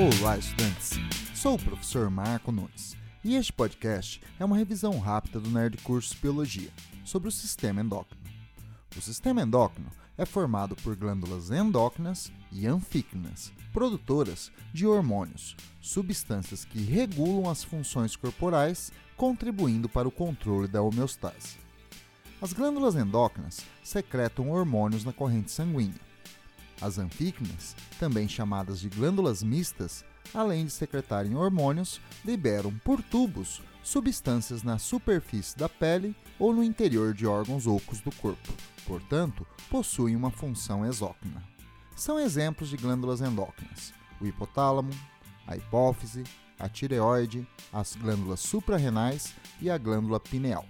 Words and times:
Olá, 0.00 0.38
estudantes! 0.38 0.92
Sou 1.34 1.56
o 1.56 1.58
professor 1.58 2.08
Marco 2.08 2.50
Nunes 2.50 2.96
e 3.22 3.36
este 3.36 3.52
podcast 3.52 4.18
é 4.38 4.44
uma 4.46 4.56
revisão 4.56 4.98
rápida 4.98 5.38
do 5.38 5.50
Nerd 5.50 5.76
Curso 5.82 6.16
Biologia 6.22 6.70
sobre 7.04 7.28
o 7.28 7.30
sistema 7.30 7.82
endócrino. 7.82 8.22
O 8.96 9.00
sistema 9.02 9.42
endócrino 9.42 9.90
é 10.16 10.24
formado 10.24 10.74
por 10.74 10.96
glândulas 10.96 11.50
endócrinas 11.50 12.32
e 12.50 12.66
anfícrinas, 12.66 13.52
produtoras 13.74 14.50
de 14.72 14.86
hormônios, 14.86 15.54
substâncias 15.82 16.64
que 16.64 16.80
regulam 16.82 17.50
as 17.50 17.62
funções 17.62 18.16
corporais, 18.16 18.90
contribuindo 19.18 19.86
para 19.86 20.08
o 20.08 20.10
controle 20.10 20.66
da 20.66 20.80
homeostase. 20.80 21.58
As 22.40 22.54
glândulas 22.54 22.94
endócrinas 22.94 23.60
secretam 23.84 24.50
hormônios 24.50 25.04
na 25.04 25.12
corrente 25.12 25.50
sanguínea 25.50 26.09
as 26.80 26.98
anfícrinas, 26.98 27.76
também 27.98 28.28
chamadas 28.28 28.80
de 28.80 28.88
glândulas 28.88 29.42
mistas, 29.42 30.04
além 30.32 30.66
de 30.66 30.72
secretarem 30.72 31.36
hormônios, 31.36 32.00
liberam 32.24 32.72
por 32.84 33.02
tubos 33.02 33.62
substâncias 33.82 34.62
na 34.62 34.78
superfície 34.78 35.56
da 35.56 35.68
pele 35.68 36.14
ou 36.38 36.54
no 36.54 36.62
interior 36.62 37.14
de 37.14 37.26
órgãos 37.26 37.66
ocos 37.66 38.00
do 38.00 38.14
corpo. 38.16 38.52
Portanto, 38.86 39.46
possuem 39.70 40.16
uma 40.16 40.30
função 40.30 40.84
exócrina. 40.84 41.42
São 41.96 42.18
exemplos 42.18 42.68
de 42.68 42.76
glândulas 42.76 43.20
endócrinas: 43.20 43.92
o 44.20 44.26
hipotálamo, 44.26 44.92
a 45.46 45.56
hipófise, 45.56 46.24
a 46.58 46.68
tireoide, 46.68 47.46
as 47.72 47.96
glândulas 47.96 48.40
suprarrenais 48.40 49.34
e 49.60 49.70
a 49.70 49.78
glândula 49.78 50.20
pineal. 50.20 50.66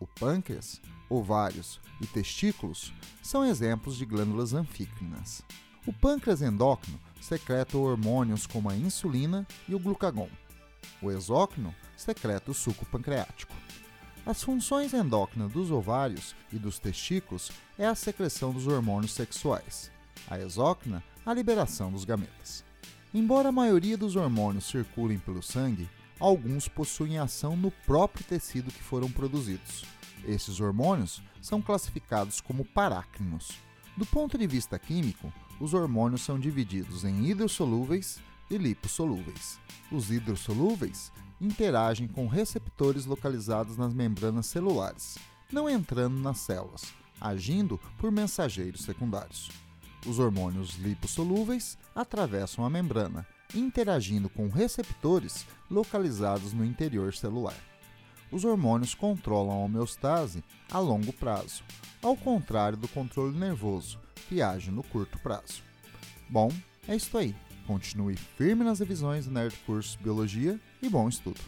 O 0.00 0.06
pâncreas 0.06 0.80
ovários 1.08 1.80
e 2.00 2.06
testículos 2.06 2.92
são 3.22 3.44
exemplos 3.44 3.96
de 3.96 4.04
glândulas 4.04 4.52
anfícrinas. 4.54 5.42
O 5.86 5.92
pâncreas 5.92 6.42
endócrino 6.42 6.98
secreta 7.20 7.78
hormônios 7.78 8.46
como 8.46 8.70
a 8.70 8.76
insulina 8.76 9.46
e 9.68 9.74
o 9.74 9.78
glucagon. 9.78 10.28
O 11.00 11.10
exócrino 11.10 11.74
secreta 11.96 12.50
o 12.50 12.54
suco 12.54 12.84
pancreático. 12.86 13.54
As 14.26 14.42
funções 14.42 14.92
endócrinas 14.92 15.52
dos 15.52 15.70
ovários 15.70 16.36
e 16.52 16.58
dos 16.58 16.78
testículos 16.78 17.50
é 17.78 17.86
a 17.86 17.94
secreção 17.94 18.52
dos 18.52 18.66
hormônios 18.66 19.14
sexuais. 19.14 19.90
A 20.28 20.38
exócrina, 20.38 21.02
a 21.24 21.32
liberação 21.32 21.90
dos 21.90 22.04
gametas. 22.04 22.62
Embora 23.14 23.48
a 23.48 23.52
maioria 23.52 23.96
dos 23.96 24.16
hormônios 24.16 24.66
circulem 24.66 25.18
pelo 25.18 25.42
sangue, 25.42 25.88
alguns 26.20 26.68
possuem 26.68 27.18
ação 27.18 27.56
no 27.56 27.70
próprio 27.70 28.24
tecido 28.24 28.70
que 28.70 28.82
foram 28.82 29.10
produzidos. 29.10 29.84
Esses 30.26 30.60
hormônios 30.60 31.22
são 31.40 31.60
classificados 31.62 32.40
como 32.40 32.64
parácrinos. 32.64 33.52
Do 33.96 34.06
ponto 34.06 34.36
de 34.38 34.46
vista 34.46 34.78
químico, 34.78 35.32
os 35.60 35.74
hormônios 35.74 36.22
são 36.22 36.38
divididos 36.38 37.04
em 37.04 37.26
hidrossolúveis 37.26 38.20
e 38.50 38.56
lipossolúveis. 38.56 39.58
Os 39.90 40.10
hidrossolúveis 40.10 41.12
interagem 41.40 42.06
com 42.08 42.26
receptores 42.26 43.06
localizados 43.06 43.76
nas 43.76 43.94
membranas 43.94 44.46
celulares, 44.46 45.18
não 45.52 45.68
entrando 45.68 46.18
nas 46.20 46.38
células, 46.38 46.92
agindo 47.20 47.80
por 47.98 48.10
mensageiros 48.10 48.82
secundários. 48.82 49.50
Os 50.06 50.18
hormônios 50.18 50.76
lipossolúveis 50.76 51.76
atravessam 51.94 52.64
a 52.64 52.70
membrana, 52.70 53.26
interagindo 53.54 54.28
com 54.28 54.48
receptores 54.48 55.46
localizados 55.70 56.52
no 56.52 56.64
interior 56.64 57.14
celular 57.14 57.67
os 58.30 58.44
hormônios 58.44 58.94
controlam 58.94 59.52
a 59.52 59.64
homeostase 59.64 60.42
a 60.70 60.78
longo 60.78 61.12
prazo, 61.12 61.62
ao 62.02 62.16
contrário 62.16 62.76
do 62.76 62.88
controle 62.88 63.36
nervoso, 63.36 63.98
que 64.28 64.42
age 64.42 64.70
no 64.70 64.82
curto 64.82 65.18
prazo. 65.18 65.62
Bom, 66.28 66.52
é 66.86 66.96
isso 66.96 67.16
aí. 67.16 67.34
Continue 67.66 68.16
firme 68.16 68.64
nas 68.64 68.80
revisões 68.80 69.26
do 69.26 69.30
Nerd 69.30 69.54
Curso 69.66 69.98
Biologia 70.00 70.58
e 70.80 70.88
bom 70.88 71.08
estudo! 71.08 71.40